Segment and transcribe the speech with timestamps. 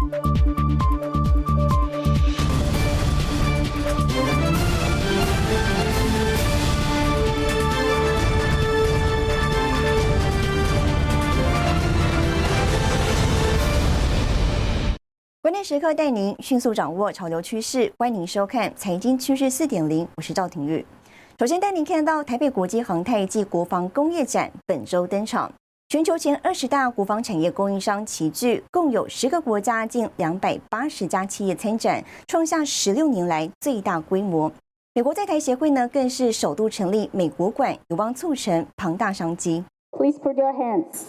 [0.00, 0.08] 关
[15.52, 20.86] 键时刻带您迅速掌握潮流趋势，欢迎您收看《财经趋势四点零》，我是赵廷玉。
[21.38, 25.52] 首先带您看到台北国际航太暨国防工业展本周登场，
[25.90, 34.52] 全球前二十大国防产业供应商齐聚，共有十个国家近两百八十家企业参展，创下十六年来最大规模。
[34.94, 39.64] 美国在台协会呢，更是首度成立美国馆，有望促成庞大商机。
[39.91, 41.03] Please put your hands.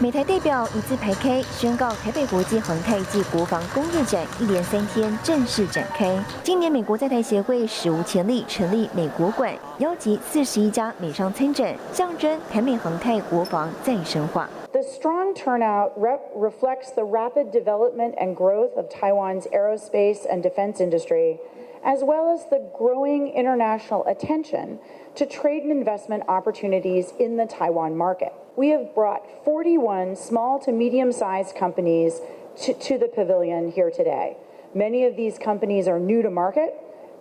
[0.00, 6.18] 美台代表一字排开，宣告台北国际航太暨国防工业展一连三天正式展开。
[6.42, 14.48] 今年美国在台协会史无前例成立美国馆，邀集四十一家美商参展，象征台美航太国防再深化。
[14.72, 15.92] The strong turnout
[16.34, 21.38] reflects the rapid development and growth of Taiwan's aerospace and defense industry,
[21.84, 24.78] as well as the growing international attention
[25.16, 28.32] to trade and investment opportunities in the Taiwan market.
[28.56, 32.20] we have brought 41 small to medium sized companies
[32.62, 34.36] to, to, the pavilion here today.
[34.74, 36.74] Many of these companies are new to market.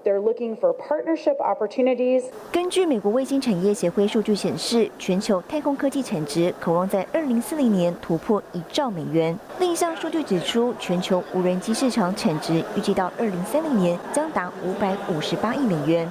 [0.04, 2.23] They're looking for partnership opportunities.
[2.52, 9.38] 根据美国卫星产业协会数据显示，全球太空科技产值渴望在2040年突破一兆美元。
[9.59, 16.08] 另一项数据指出，全球无人机市场产值预计到2030年将达558亿美元。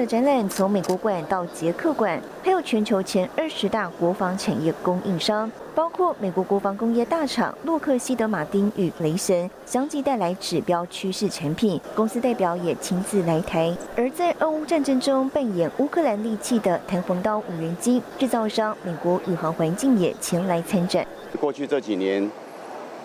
[0.00, 11.78] 的展览从美国馆到捷克馆，还有全球前二十大国防产业供应商，包括美国国防工业大厂洛克希德马丁与雷神，相继带来指标趋势产品。
[11.94, 13.76] 公司代表也亲自来台。
[13.94, 21.06] 而在俄乌战争中扮演乌克兰利器的弹簧刀无人机制造商美国宇航环境也前来参展。
[21.38, 22.30] 过去这几年，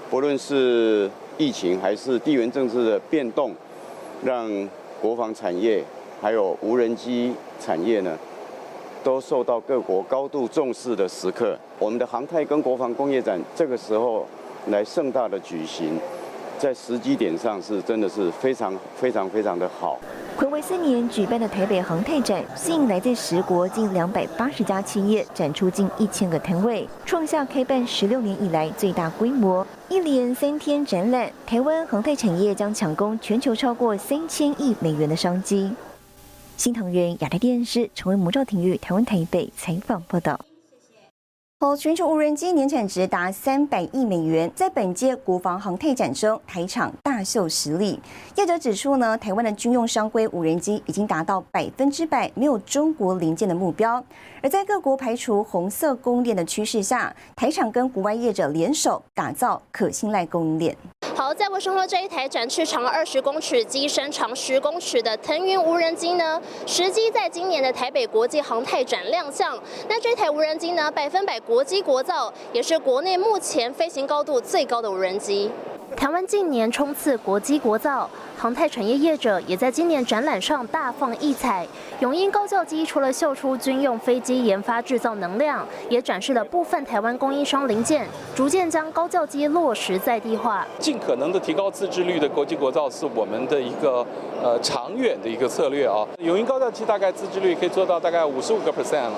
[0.09, 3.53] 不论是疫情还是地缘政治的变动，
[4.23, 4.49] 让
[5.01, 5.83] 国防产业。
[6.21, 8.17] 还有无人机产业呢，
[9.03, 11.57] 都受到各国高度重视的时刻。
[11.77, 14.25] 我们的航太跟国防工业展这个时候
[14.67, 15.99] 来盛大的举行，
[16.57, 19.99] 在时机点上是真的是非常非常非常的好。
[20.37, 29.65] 暌违四年举办的台北航太展，吸引来自十国近两百八十家企业，展出近一千个摊位，创下开办十六年以来最大规模。
[29.87, 35.71] 一连三天展览，台湾航太产业将抢攻全球超过三千亿美元的商机。
[36.57, 40.39] 新唐人亚太电视成为魔咒体育台湾台北采访报道。
[41.61, 47.97] 哦，全球无人机年产值达三百亿美元，在本届国防航太展中，台厂大秀实力。
[48.35, 54.03] 业者指出呢，台湾的军用商规无人机已经达到百分之百没有中国零件的目标。
[54.43, 60.75] 而在各国排除红色供应链的趋势下，台厂跟国外业者联手打造可信赖供应链。
[61.15, 69.57] 好，在我身后这一台展翅长二十公尺、机身长十公尺的腾云无人机呢，实际在今年的台北国际航太展亮相。
[69.87, 75.51] 那这台无人机呢，百分百国机国造，也是国内目前飞行高度最高的无人机。
[75.95, 81.65] 台湾近年冲刺国机国造，航太产业业者也在今年展览上大放异彩。
[81.99, 90.65] 永鹰高教机除了秀出军用飞机研发制造能量，也展示了部分台湾供应商零件，逐渐将高教机落实在地化。
[90.79, 94.03] 尽可能的提高自制率的国际国造是我们的一个
[94.41, 96.05] 呃长远的一个策略啊。
[96.17, 99.13] 永鹰高教机大概自制率可以做到大概五十五个 percent 了。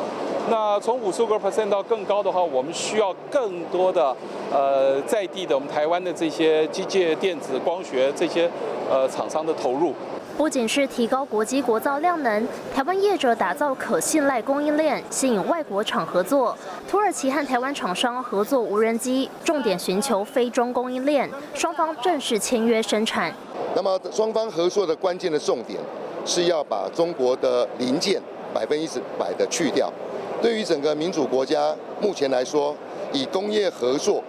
[0.50, 4.16] 那从五十个 percent 到更高的话，我们需要更多的
[4.52, 8.50] 呃在地的我们台湾的这些机械、电子、光学这些
[8.90, 9.94] 呃厂商的投入。
[10.38, 16.56] 不仅是提高国机国造量能，台湾业者打造可信赖供应链，吸引外国厂合作。
[16.88, 23.34] 土耳其和台湾厂商合作无人机，重点寻求非中供应链，双方正式签约生产。
[23.76, 25.80] 那么双方合作的关键的重点
[26.24, 28.22] 是要把中国的零件
[28.54, 29.92] 百分之百的去掉。
[30.42, 32.76] 对于整个民主国家，目前来说，
[33.12, 34.24] 以工业合作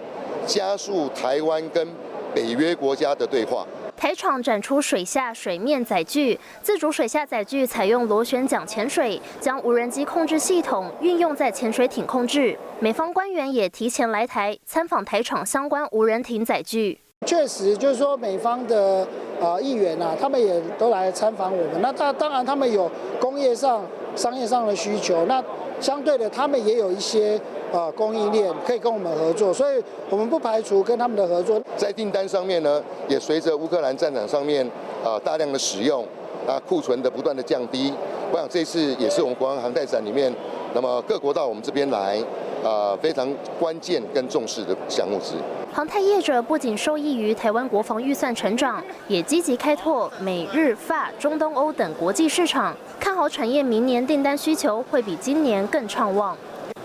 [0.45, 1.87] 加速台湾跟
[2.33, 3.65] 北约国家的对话。
[3.95, 12.57] 台厂展出水下、水面载具，自主水下载具采用螺旋桨潜水，将无人机控制系统运用在潜水艇控制。
[12.79, 16.99] 美方官员也提前来台参访台厂相关无人艇载具。
[17.25, 19.05] 确实，就是说美方的
[19.41, 21.81] 啊议员啊，他们也都来参访我们。
[21.81, 22.89] 那他当然他们有
[23.19, 23.83] 工业上、
[24.15, 25.25] 商业上的需求。
[25.25, 25.43] 那
[25.79, 27.39] 相对的，他们也有一些
[27.71, 31.61] 呃供应链可以跟我们合作，所以我们不排除跟他们的合作。
[31.77, 34.69] 在订单上面呢，也随着乌克兰战场上面
[35.03, 36.05] 呃大量的使用，
[36.47, 37.93] 啊库存的不断的降低，
[38.31, 40.33] 我想这次也是我们国防航太展里面，
[40.73, 42.21] 那么各国到我们这边来，
[42.63, 43.27] 呃非常
[43.59, 45.39] 关键跟重视的项目之一。
[45.71, 56.35] 航太业者不仅受益于台湾国防预算成长，也积极开拓美日法、中东欧等国际市场，看好产业明年订单需求会比今年更畅旺。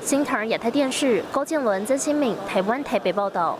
[0.02, 3.58] 新唐人亚太电视高建伦、曾新敏，台湾台北报道。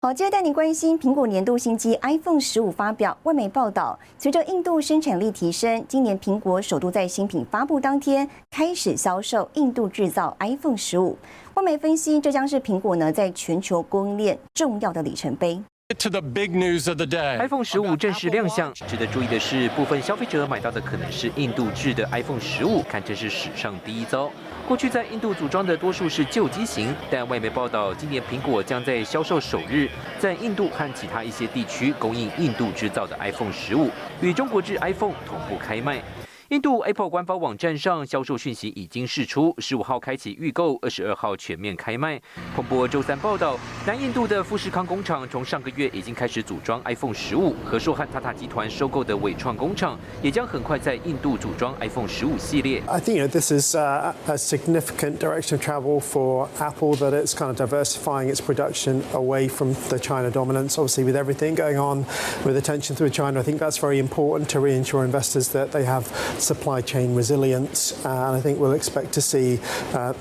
[0.00, 3.18] 好，接着带你关心苹果年度新机 iPhone 十五发表。
[3.24, 11.18] 外媒报道，随着印度生产力提升，今年苹果首度在新品发布当天开始销售印度制造 iPhone 十五。
[11.54, 15.60] 外媒分析，这将是苹果呢在全球供应链重要的里程碑。
[15.96, 17.38] To the big news of the day.
[17.38, 18.70] iPhone 十五正式亮相。
[18.74, 24.30] 值得注意的是，部分消费者买到的可能是印度制的 iPhone 十五，堪称是史上第一遭。
[24.66, 29.88] 过去在印度组装的多数是旧机型，但外媒报道，今年苹果将在销售首日，
[30.18, 33.90] 在印度和其他一些地区供应印度制造的 iPhone 十五，
[34.20, 36.02] 与中国制 iPhone 同步开卖。
[36.48, 42.18] 印度 Apple 官方网站上销售讯息已经释出，十五号开启预购，二十二号全面开卖。
[42.56, 52.82] 彭博周三报道，南印度的富士康工厂从上个月已经开始组装 iPhone 十五，和硕和塔塔集团收购的伟创工厂也将很快在印度组装 iPhone 十五系列。
[52.86, 57.48] I think you know this is a significant direction of travel for Apple that it's kind
[57.48, 60.78] of diversifying its production away from the China dominance.
[60.78, 62.06] Obviously, with everything going on
[62.42, 66.06] with attention through China, I think that's very important to reassure investors that they have.
[66.38, 69.58] Supply chain resilience, and I think we'll expect to see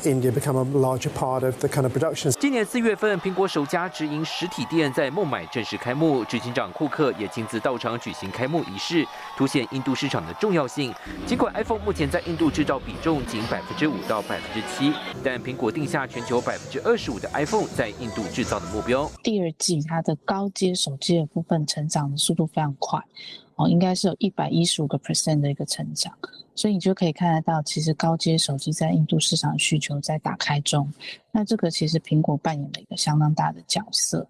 [0.04, 2.32] India become a larger part of the kind of production.
[2.40, 9.06] 今年四月份，苹果首家直营实体店在孟买正式开幕，执行长库克也亲自到场举行开幕仪式，
[9.38, 10.94] 凸显印度市场的重要性。
[11.26, 14.94] 尽管 iPhone 目前在印度制造比重仅百分之五到百分之七，
[15.24, 19.10] 但苹果定下全球百分之二十五的 iPhone 在印度制造的目标。
[19.22, 23.00] 第二季它的高阶手机的部分成长的速度非常快。
[23.58, 26.18] 哦，应该是有一百一十五个 percent 的一个成长，
[26.56, 30.92] 所以你就可以看得到，其实高阶手机在印度市场需求在打开中。
[31.32, 34.28] 那这个其实苹果扮演了一个相当大的角色，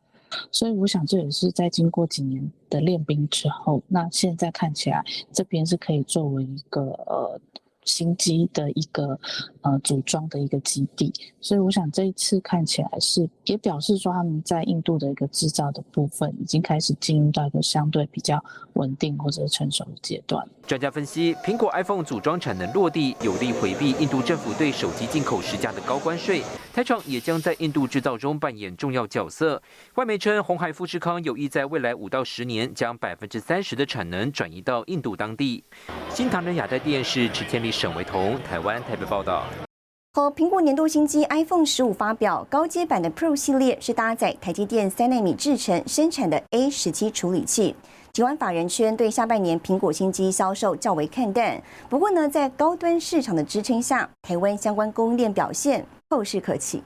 [0.51, 7.39] 所以我想这也是在经过几年的练兵之后，那现在看起来这边是可以作为一个呃。
[7.88, 9.18] 新机的一个
[9.68, 18.44] 呃组装的一个基地，所以我想这一次看起来是也表示说他们在印度的一个制造的部分已经开始进入到一个相对比较
[18.74, 20.46] 稳定或者成熟的阶段。
[20.66, 26.42] 专家分析，苹果 iPhone 组装产能落地，有力回避印度政府对手机进口施加的高关税。
[26.74, 29.62] 台厂也将在印度制造中扮演重要角色。
[29.96, 35.63] 外媒称，红海富士康有意在未来五到十年将百分之三十的产能转移到印度当地。
[36.10, 37.72] 新唐人亚太电视池千里。
[37.78, 39.46] 沈维彤，台湾台北报道。
[40.18, 47.75] 和苹果年度新机 iPhone 十五发表，高阶版的 Pro 系列是搭载台积电三纳米制程生产的 A 十七处理器。
[48.14, 56.81] 尽管法人圈对下半年苹果新机销售较为看淡，不过呢，在高端市场的支撑下，台湾相关供应链表现后市可期。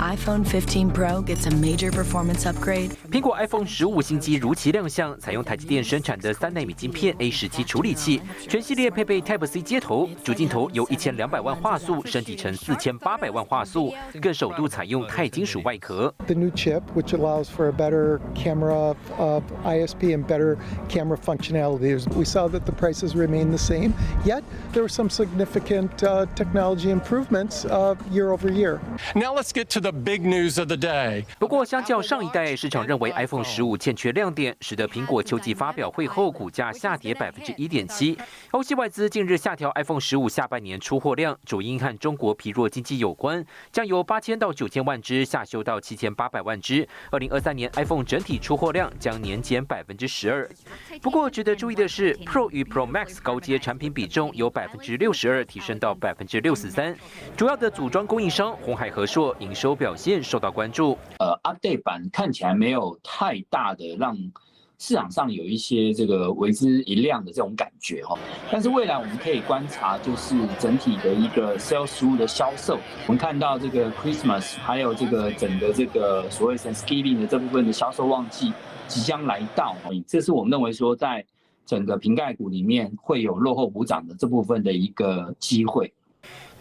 [0.00, 2.90] iPhone 15 Pro gets a major performance upgrade。
[3.10, 16.14] 苹果 iPhone 十五新机如期亮相，采用台积电生产的三纳米晶片 A 十七处理器，全系列配备 Type C 接头，主镜头由一千两百万画素升级成四千八百万画素，更首度采用钛金属外壳。
[16.26, 20.58] The new chip, which allows for a better camera of ISP and better
[20.88, 21.96] camera functionality.
[22.16, 23.92] We saw that the prices remain the same,
[24.24, 24.42] yet
[24.72, 25.96] there were some significant
[26.34, 27.64] technology improvements
[28.12, 28.80] year over year.
[29.14, 31.23] Now let's get to the big news of the day。
[31.37, 38.17] 不过，相较上一代，市场认为 iPhone 十五欠缺亮点，使得苹果秋季发表会后股价下跌百分之一点七。
[38.51, 46.87] 欧系外资近日下调 iPhone 十五下半年出货量，主因和中国疲弱经济有关，将由八千到九千万只下修到七千八百万只。
[47.09, 50.49] 二零二三年 iPhone 整体出货量将年减百分之十二。
[51.01, 56.95] 不过，值得注意的是，Pro 与 Pro Max 高阶产品比重由百分之六十二提升到百分之六十三。
[57.35, 59.77] 主要的组装供应商红海和硕营收。
[59.81, 60.95] 表现受到关注。
[61.17, 64.15] 呃，update 版看起来没有太大的让
[64.77, 68.15] 市场上有一些这个为之一亮的这种感觉哈。
[68.51, 78.53] 但是未来我们可以观察，就是整体的一个 sales 物的销售，我们看到这个 Christmas 还有这个整个这个所谓 Thanksgiving 的这部分的销售旺季
[78.87, 81.25] 即将来到，这是我们认为说在
[81.65, 85.91] 整个瓶盖股里面会有落后补涨的这部分的一个机会。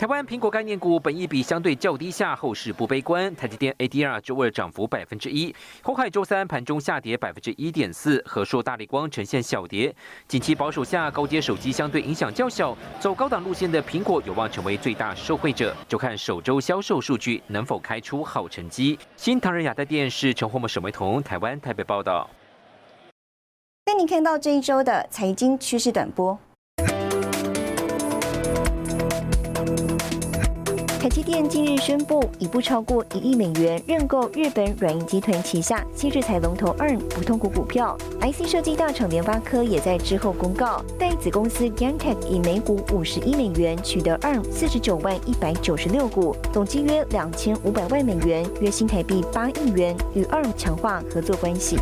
[0.00, 3.36] 台湾苹果概念股本益比相对较低下，后市不悲观。
[3.36, 9.94] 台积电 ADR 周二涨幅百分之一，红海周三盘中下跌百分之一点四，和硕大力光呈现小跌。
[10.26, 18.98] 近期保守下，高阶手机相对影响较小，走高档路线的苹果有望成为最大受惠者，就看首周销售数据能否开出好成绩。
[19.16, 22.26] 新唐人亚太电视陈宏木、沈维彤，台湾台北报道。
[23.84, 26.38] 带您看到这一周的财经趋势短波。
[31.10, 37.98] 积电近日宣布，以不超过一亿美元认购日本软银集团旗下新制材龙头 ARM 不通股股票。
[38.20, 51.76] IC 设计大厂联发科也在之后公告，代子公司 GaNTech 以每股五十一美元取得 ARM 四十九万一百九十六股，总计约两千五百万美元，约新台币八亿元，与 ARM 强化合作关系。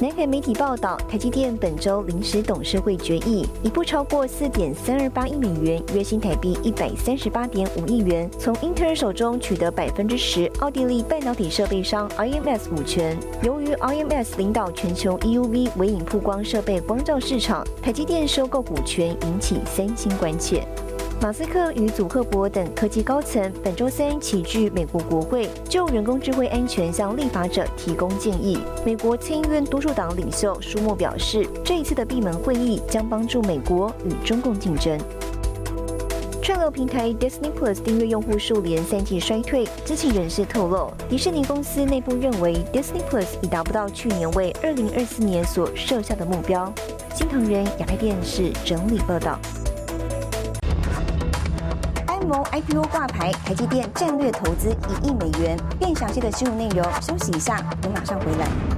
[0.00, 13.16] 南海媒体报道，台积电本周临时董事会决议，以不超过四点三二八亿美元（约新台币一百三十八点五亿元）从英特尔手中取得百分之十奥地利半导体设备商 IMS 股权。
[13.42, 20.66] 由于 IMS 领导全球 EUV 微影曝光设备光照市场，台积电收购股权引起三星关切。
[21.24, 28.58] 马斯克与祖克伯等科技高层本周三齐聚美国国会，就人工智慧安全向立法者提供建议。
[28.84, 35.00] 美国参议院多数党领袖舒默表示，这一次的闭门会议将帮助美国与中共竞争。
[36.42, 46.70] 串流平台 Disney Plus 订阅用户数连三季衰退，知情人士透露，迪士尼公司内部认为 Disney Plus 已达不到去年为二零二四年所设下的目标。
[47.14, 49.38] 新唐人亚太电视整理报道。
[52.32, 55.58] IPO 挂牌，台积电战略投资一亿美元。
[55.80, 58.73] 更详细的新闻内容，休息一下，我马上回来。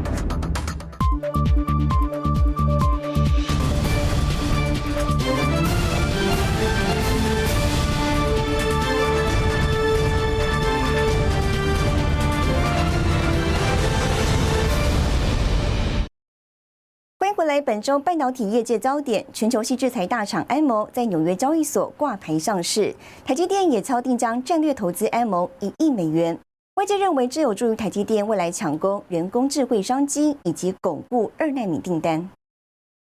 [17.61, 22.95] 本周半导体业界焦点，全球系制裁大厂 m o 在纽约交易所挂牌上市，
[23.25, 26.39] 台积电也敲定将战略投资 m o 一亿美元。
[26.77, 32.29] 外界认为这有助于台积电未来抢攻人工智慧商机，以及巩固二纳米订单。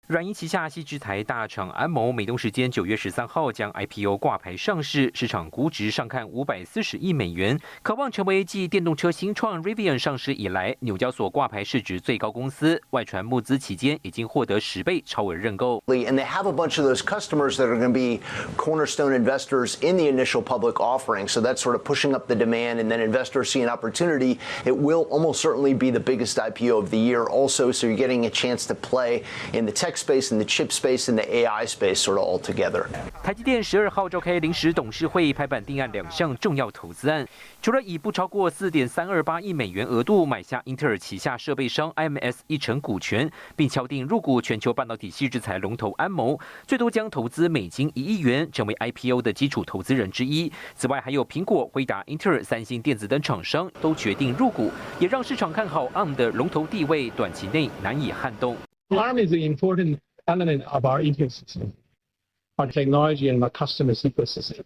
[0.08, 12.80] 软银旗下西制台大厂安谋，美东时间九月十三号将 IPO 挂牌上市，市场估值上看五百四十亿美元，渴望成为继电动车新创 Rivian 上市以来纽交所挂牌市值最高公司。
[12.88, 15.82] 外传募资期间已经获得十倍超额认购。
[15.88, 18.22] And they have a bunch of those customers that are going to be
[18.56, 21.28] cornerstone investors in the initial public offering.
[21.28, 24.38] So that's sort of pushing up the demand, and then investors see an opportunity.
[24.64, 27.24] It will almost certainly be the biggest IPO of the year.
[27.24, 29.22] Also, so you're getting a chance to play
[29.52, 29.91] in the tech.
[29.95, 32.85] Space and the chip space and the AI space sort of all together.
[33.23, 37.27] 台积电十二号召开临时董事会，拍板定案两项重要投资案，
[37.61, 50.51] 除了以不超过四点三二八亿美元额度买下英特尔旗下设备商 IMS 一成股权，并敲定入股全球半导体细制材龙头安谋，最多将投资美金一亿元，成为 IPO 的基础投资人之一。
[50.75, 58.57] 此外，还有苹果、辉达、英特尔、三星电子等厂商都决定入股，也让市场看好 ARM 的龙头地位，短期内难以撼动。
[58.92, 61.72] ARM is an important element of our ecosystem,
[62.56, 64.64] our technology and our customers' ecosystem.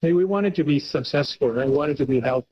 [0.00, 2.46] Hey, we want it to be successful and we want it to be healthy.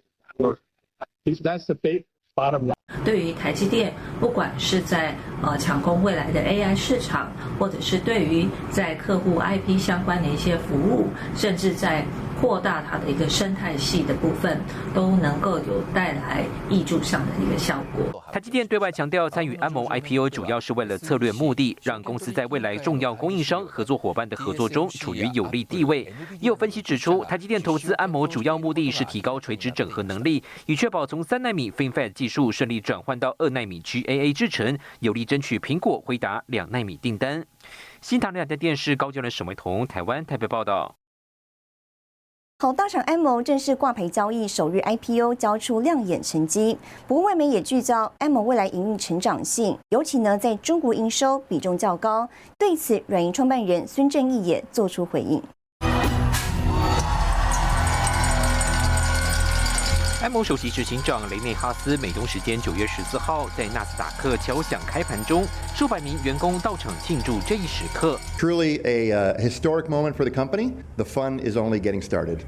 [1.27, 2.05] That's the big
[2.37, 2.75] bottom line.
[3.05, 12.05] 对于台积电，不管是在呃抢攻未来的 AI 市场，或者是对于在客户 IP 相关的一些服务，甚至在
[12.40, 14.62] 扩大它的一个生态系的部分，
[14.94, 18.24] 都能够有带来益助上的一个效果。
[18.32, 26.04] 台积电对外强调，参与安谋 IPO 主要是为了策略目的，让公司在未来重要供应商、合作伙伴的合作中处于有利地位。
[26.42, 37.46] 也有分析指出，台积电投资安谋主要目的是提高垂直整合能力，以确保从三纳米 FinFET 技术顺利转换到二纳米 GAA 制程，有力争取苹果、回答两纳米订单。
[38.02, 40.96] 新唐两家电视高教人沈维彤，台湾台北报道。
[42.58, 46.78] 好，大厂 M O 正式挂牌交易，首日 IPO 交出亮眼成绩。
[47.06, 52.30] 不过外媒也聚焦 M O 未来营运成长性，尤其呢在中国营收比重较高。
[52.58, 55.44] 对此，软银创办人孙正义也做出回应。
[60.26, 68.20] 安谋首席执行长雷内哈斯，美东时间九月十四号在纳斯达克敲响开盘中，数百名员工到场庆祝这一时刻。
[68.36, 70.74] Truly a historic moment for the company.
[70.98, 72.40] The fun is only getting started.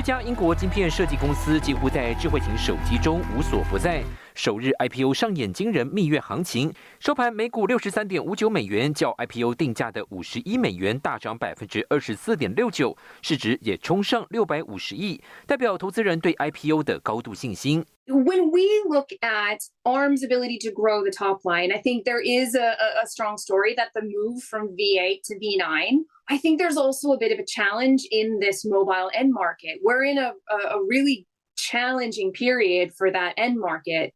[0.00, 4.02] 这家英国晶片设计公司几乎在智慧型手机中无所不在。
[4.34, 17.84] 首日 IPO 上演惊人蜜月行情，收盘每股六十三点五九美元，较 IPO 定价的五十一美元大涨百分之二十四点六九，市值也冲上六百五十亿，代表投资人对 IPO 的高度信心。
[18.06, 22.72] When we look at ARM's ability to grow the top line, I think there is a,
[23.02, 26.06] a strong story that the move from V8 to V9.
[26.30, 29.80] I think there's also a bit of a challenge in this mobile end market.
[29.82, 34.14] We're in a, a, really challenging period for that end market.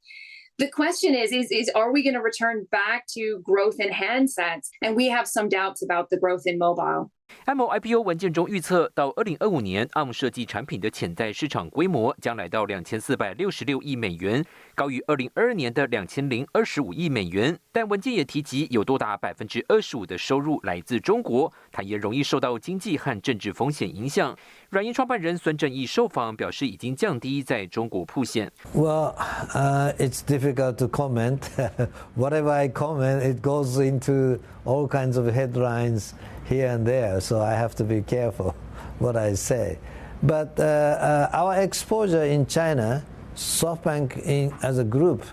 [0.58, 4.68] The question is, is, is are we going to return back to growth in handsets?
[4.80, 7.10] And we have some doubts about the growth in mobile.
[7.46, 14.42] ARM IPO 文件中预测，到二零二五年，ARM 设计产品的潜在市场规模将来到两千四百六十六亿美元，
[14.74, 17.58] 高于二零二二年的两千零二十五亿美元。
[17.70, 24.34] 但文件也提及，有多达百分之二十五的收入来自中国，坦言容易受到经济和政治风险影响。
[24.70, 28.50] 软银创办人孙正义受访表示，已经降低在中国铺线。
[28.74, 29.14] Well,
[29.52, 31.40] uh, it's difficult to comment.
[32.16, 36.12] Whatever I comment, it goes into all kinds of headlines.
[36.44, 38.54] Here and there, so I have to be careful
[38.98, 39.78] what I say.
[40.22, 43.04] But uh, uh, our exposure in China,
[43.36, 45.24] SoftBank in, as a group,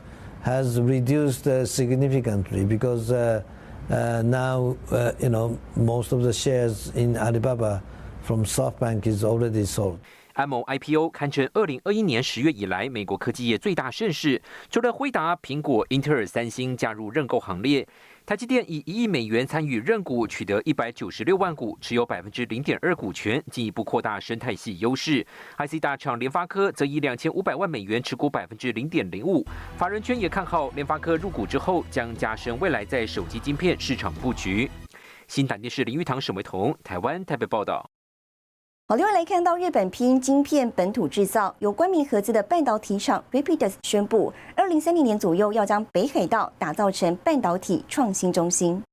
[0.42, 3.44] has reduced uh, significantly because uh,
[3.90, 7.84] uh, now uh, you know most of the shares in Alibaba
[8.24, 10.00] from SoftBank is already sold.
[10.36, 17.88] AMO IPO 堪称二零二一年十月以来美国科技业最大盛事，除了辉达、苹果、英特尔、三星加入认购行列。
[18.24, 25.26] 台积电以一亿美元参与认股，取得一百九十六万股，持有百分之零点二股权，进一步扩大生态系优势。
[25.58, 29.46] IC 大厂联发科则以两千五百万美元持股百分之零点零五。
[29.76, 34.70] 法人圈也看好联发科入股之后，将加深未来在手机晶片市场布局。
[35.28, 37.90] 新台电视林玉堂、沈维彤，台湾台北报道。
[38.92, 48.84] 好，另外来看到日本拼晶片本土制造，有关名合资的半导体厂 Rapidus 宣布，二零三零年左右要将北海道打造成半导体创新中心。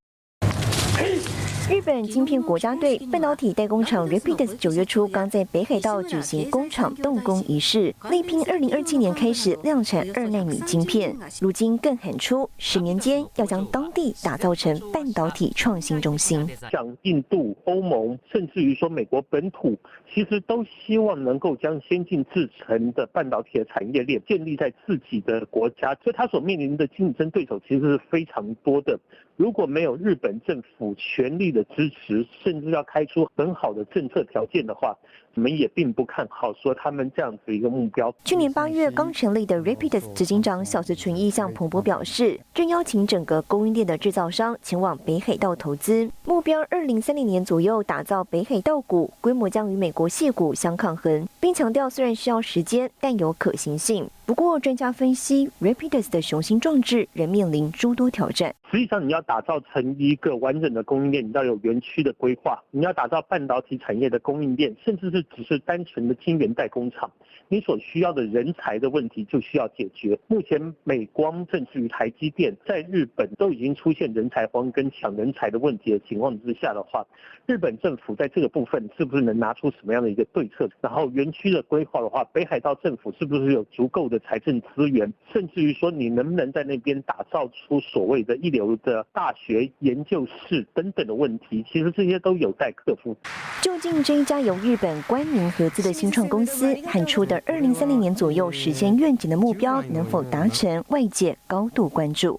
[1.71, 11.15] 日本晶片国家队半导体代工厂 Rapidus 九月初刚在北海道举行工厂动工仪式，力拼二零二七年开始量产二纳米晶片。
[11.43, 16.49] 如今更喊出，十年间要将当地打造成半导体创新中心。
[16.71, 19.77] 像印度、欧盟，甚至于说美国本土，
[20.15, 28.99] 其实都希望能够将先进制成的半导体的产业链建立在自己的国家，所以它所面临的竞争对手其实是非常多的。
[29.39, 34.99] 如果没有日本政府全力的支持，甚至要开出很好的政策条件的话，
[35.39, 38.13] 我们也并不看好说他们这样子一个目标。
[38.25, 54.11] 去年八月刚成立的 Rapidus 执行长小泽纯一向彭博表示，正邀请整个供应链的制造商前往北海道投资，目标二零三零年左右打造北海道股，规模将与美国谢股相抗衡，并强调虽然需要时间，但有可行性。
[54.27, 58.55] 不过，专家分析，Rapidus 的雄心壮志仍面临诸多挑战。
[58.71, 67.11] 实际上，你要打造成一个完整的供应链，你要有园区的规划，你要打造半导体产业的供应链，甚至是只是单纯的晶圆代工厂，
[67.49, 70.19] 你所需要的人才的问题就需要解决。
[70.27, 77.07] 目前，美光甚至于台积电在日本都已经出现人才荒跟抢人才的问题的情况之下的话，
[77.47, 80.69] 日本政府在这个部分是不是能拿出什么样的一个对策？
[80.81, 84.19] 然后，园区的规划的话，北海道政府是不是有足够的？
[84.29, 93.17] 财政资源，甚至于说你能不能在那边打造出所谓的一流的大学研究室等等的问题，其实这些都有待克服。
[93.63, 102.39] 究竟这一家由日本关三名合资的新创公司喊出的二零三零年左右实现愿景的目标能否达成，外界高度关注。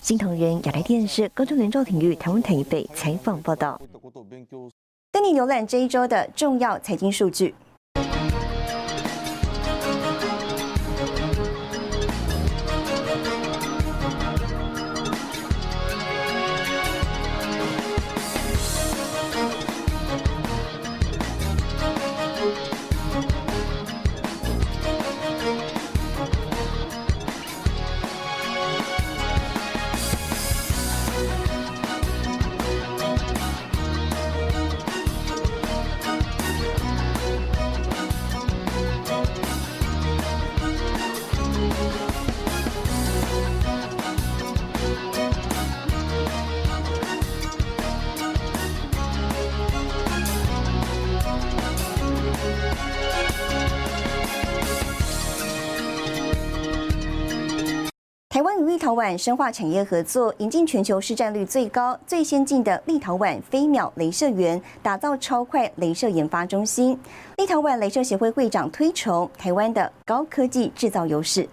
[0.00, 3.78] 新唐人亚太电视高中联赵廷玉台湾台北采访报道。
[5.12, 7.54] 跟你浏览这一周的重要财经数据。
[58.94, 66.96] 陶宛深化产业合作，引进全球市占率最高、最先进的立陶宛飞秒镭射源，打造超快镭射研发中心。
[67.38, 71.48] 立陶宛镭射协会会长推崇台湾的高科技制造优势。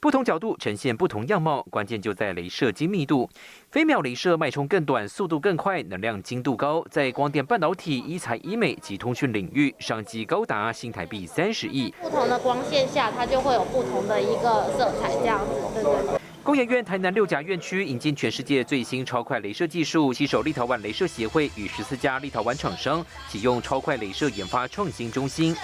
[0.00, 3.30] 不同角度呈现不同样貌，关键就在镭射精密度。
[3.70, 11.94] 飞秒镭射脉冲更短，速度更快，能量精度高，在光电半导体、医材医美及通讯领域，商机高达新台币三十亿。
[12.02, 16.18] 不同的光线下，它就会有不同的一个色彩，这样子，对对对。
[16.48, 25.54] 工研院台南六甲院区引进全世界最新超快镭射技术，携手立陶宛镭射协会与十四家立陶宛厂商，启用超快镭射研发创新中心。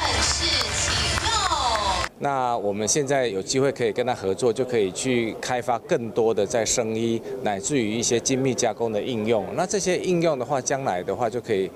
[2.19, 9.47] 那我们现在有机会可以跟他合作，就可以去开发更多的在生医乃至于一些精密加工的应用。
[9.57, 11.71] 那这些应用的话，将来的话就可以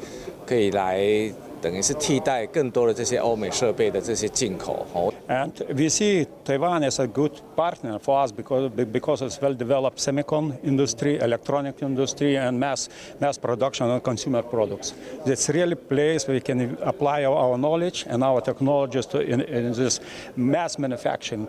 [0.44, 1.33] 可以来。
[1.62, 4.86] 等于是替代更多的这些欧美设备的这些进口。
[5.28, 11.17] And we see Taiwan as a good partner for us because because it's well-developed semicon industry,
[11.19, 14.93] electronic industry, and mass mass production of consumer products.
[15.26, 19.22] It's really a place where we can apply our, our knowledge and our technologies to
[19.22, 20.02] in, in this
[20.36, 21.48] mass manufacturing.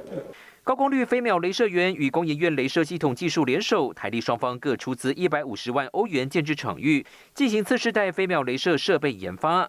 [0.69, 7.03] 高功率飞秒镭射源与工研院镭射系统技术联手，台立双方各出资一百五十万欧元建制场域，
[7.33, 9.61] 进行次世代飞秒镭射设备研发。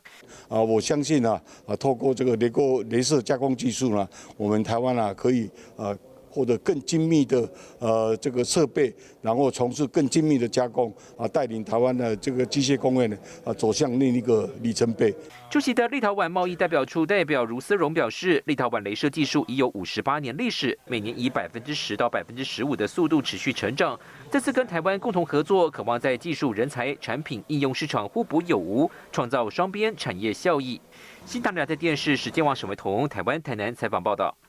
[0.51, 5.97] 啊，我相信呢，啊，透过这个雷过镭射加工技术呢，我们台湾啊可以啊。
[6.31, 15.15] 获得更精密的呃这个设备，然后从事更精密的加工啊，带领台湾的这个机械工业呢啊走向另一个里程碑。
[15.51, 23.99] 出席的立陶宛贸易代表处代表卢思荣表示，立陶宛镭射技术已有五十八年历史，每年以百分之十到百分之十五的速度持续成长。
[24.31, 30.81] 这次跟台湾共同合作，渴望在技术、人才、产品、应用市场互补有无，创造双边产业效益。
[31.27, 34.40] 新唐人在电视史建网沈维彤台湾台南采访报道。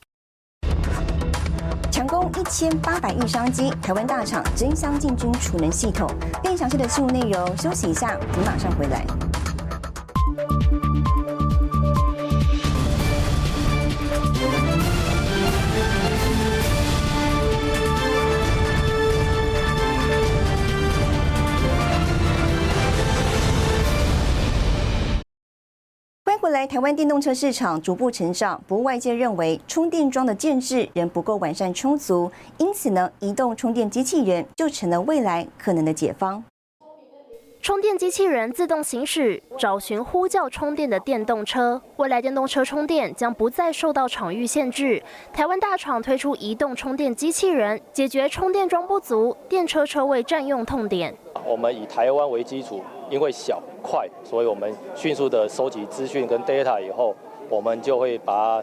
[2.02, 6.10] 强攻一千八百亿商机，台湾大厂争相进军储能系统。
[6.42, 9.06] 更详细的新闻内容，休息一下，我们马上回来。
[26.42, 32.28] 未来台湾电动车市场逐步成长，不过外界认为充电桩的建制仍不够完善充足，
[32.58, 36.42] 因此呢，移动充电机器人就成了未来可能的解方。
[37.60, 41.80] 充电机器人自动行驶，找寻呼叫充电的电动车。
[41.94, 45.00] 未来电动车充电将不再受到场域限制。
[45.32, 51.14] 台湾大厂推出移动充电机器人，解决充电桩不足、电车车位占用痛点。
[51.46, 52.82] 我们以台湾为基础。
[53.12, 57.14] 因为小快，所以我们迅速的收集资讯跟 data 以后，
[57.50, 58.58] 我们就会把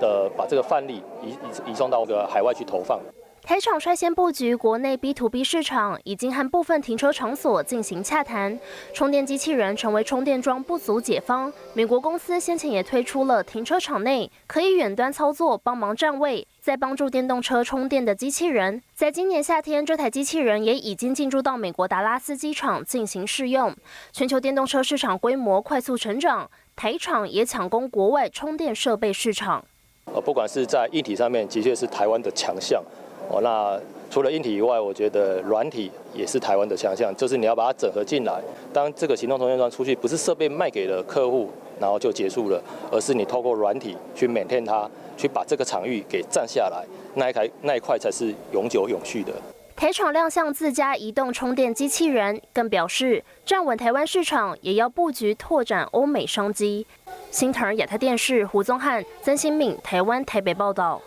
[0.00, 2.98] 的把这个范例移移移送到个海外去投放。
[3.42, 8.58] 台厂率先布局国内 B to B 市场，已经和部分停车场所进行洽谈。
[8.92, 11.52] 充电机器人成为充电桩不足解方。
[11.74, 18.82] 美国公司先前也推出了停车场内可以远端操作帮忙占位，在帮助电动车充电的机器人。
[18.94, 23.74] 在今年夏天，这台机器人也已经进驻到美国达拉斯机场进行试用。
[24.12, 29.64] 全球电动车市场规模快速成长，台厂也抢攻国外充电设备市场。
[30.12, 32.82] 呃，不管是在硬体上面，的确是台湾的强项。
[33.30, 38.42] 哦，那除了硬体以外，我觉得软体也是台湾的强项，就是你要把它整合进来。
[38.72, 41.48] 当这个行动充电桩出去，不是设备卖给了客户，
[41.80, 44.90] 然后就结束了，而是你透过软体去 maintain 它，
[45.20, 46.82] 去把这个场域给占下来，
[47.14, 49.32] 那一台那一块才是永久永续的。
[49.76, 56.86] 台厂亮相自家移动充电机器人，更表示站稳台湾市场，也要布局拓展欧美商机。
[57.30, 61.00] 新唐亚太电视胡宗汉、曾新敏，台湾台北报道。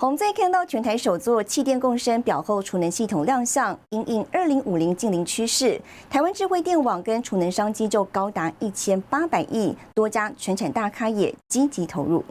[0.00, 12.22] 红在看到全台首座气电共生表后储能系统亮相，因应二零五零近零趋势，台湾智慧电网跟储能商机就高达一千八百亿，多家全产大咖也积极投入。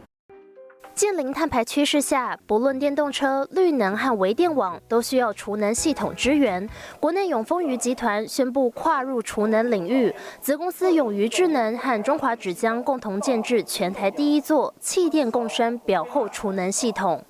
[0.98, 6.68] 近零碳排趋势下，不论电动车、绿能和微电网，都需要储能系统支援。
[6.98, 17.24] 国内永丰余集团宣布跨入储能领域，子公司永余智能和中华纸浆共同建制全台第一座气电共生表后储能系统。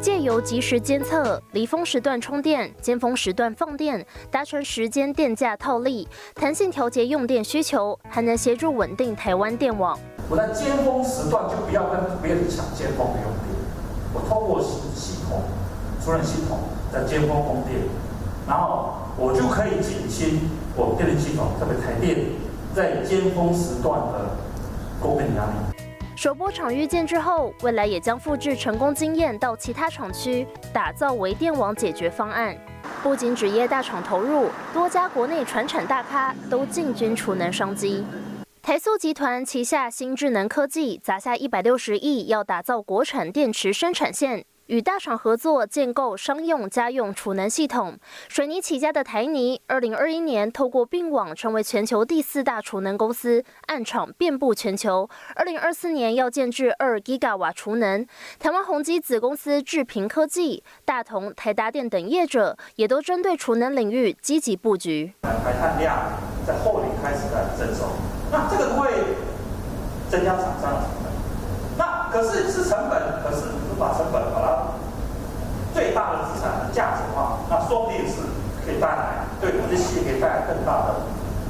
[0.00, 9.98] 借由即时监测离峰时段充电、尖峰时段放电，达成时间电价套利，弹性调节用电需求，还能协助稳定台湾电网。
[10.30, 13.50] 我在尖峰时段就不要跟别人抢尖峰的用电，
[14.14, 15.42] 我通过系系统、
[16.00, 16.56] 储能系统
[16.92, 17.80] 在尖峰供电，
[18.46, 22.30] 然后我就可以减轻我电力系统特别台电
[22.72, 24.36] 在尖峰时段的
[25.02, 25.82] 供电压力。
[26.14, 32.56] 首波场域建之后，未来也将复制成功经验到其他厂区，打造微电网解决方案。
[33.02, 38.04] 不仅纸业大厂投入，多家国内传产大咖都进军储能商机。
[38.62, 44.44] 台塑集团旗下新智能科技砸下一百六十亿，要打造国产电池生产线。
[44.66, 47.98] 与大厂合作建构商用、家用储能系统。
[48.28, 55.08] 水泥起家的台泥，二零二一年透过并网成为全球第四大储能公司，暗厂遍布全球。
[55.34, 58.06] 二零二四年要建制二 Giga 瓦储能。
[58.38, 65.14] 台湾宏基子公司智平科技、大同、台达电等业者，也都针对储能领域积极布局。
[65.22, 65.96] 排碳量
[66.46, 67.88] 在后年开始在增收，
[68.30, 68.90] 那这个会
[70.08, 71.12] 增加厂商的成本。
[71.76, 73.46] 那可是是成本，可是
[73.78, 74.66] 把成本把它
[75.74, 78.22] 最大的资产价值化，那说不定是
[78.66, 80.94] 可以带来对我们的企业可以带来更大的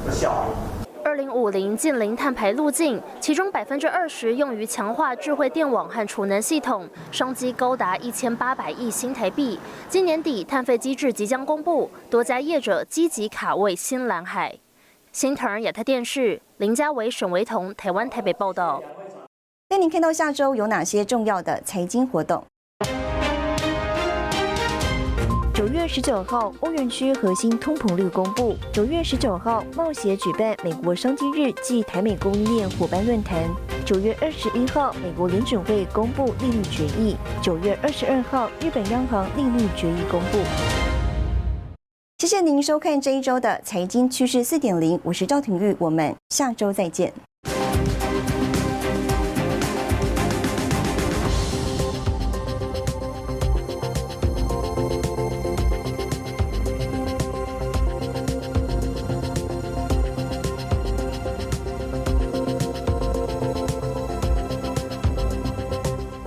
[0.07, 0.71] 的效益。
[1.03, 9.59] 二零五零近零碳排路径，其中百分之二十用于强化智慧电网和储能系统，商机高达一千八百亿新台币。
[9.89, 14.55] 今年底碳费机制即将公布，多家业者积极卡位新蓝海。
[15.13, 18.81] 新腾亚太电视林家伟、沈维彤，台湾台北报道。
[19.69, 22.45] 带您看到下周有哪些重要的财经活动。
[25.53, 28.57] 九月十九号，欧元区核心通膨率公布。
[28.73, 33.43] 九月十九号，贸协举办美国商机日暨台美供应链伙伴论坛。
[33.85, 37.17] 九月二十一号，美国联准会公布利率决议。
[37.43, 40.80] 九月二十二号，日本央行利率决议公布。
[42.21, 47.11] 谢谢您收看这一周的财经趋势四点零，我是赵廷玉，我们下周再见。